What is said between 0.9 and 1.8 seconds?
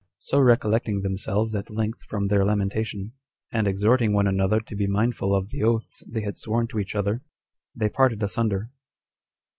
themselves at